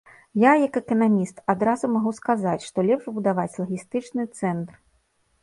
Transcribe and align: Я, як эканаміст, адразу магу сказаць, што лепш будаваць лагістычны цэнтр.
Я, 0.43 0.51
як 0.61 0.77
эканаміст, 0.79 1.41
адразу 1.53 1.85
магу 1.97 2.15
сказаць, 2.21 2.65
што 2.71 2.87
лепш 2.89 3.05
будаваць 3.19 3.51
лагістычны 3.61 4.29
цэнтр. 4.43 4.73